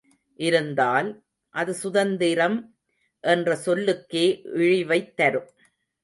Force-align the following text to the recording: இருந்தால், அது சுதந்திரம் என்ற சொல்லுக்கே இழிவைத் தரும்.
இருந்தால், 0.39 1.09
அது 1.55 1.73
சுதந்திரம் 1.73 2.57
என்ற 3.23 3.55
சொல்லுக்கே 3.55 4.41
இழிவைத் 4.55 5.13
தரும். 5.15 5.49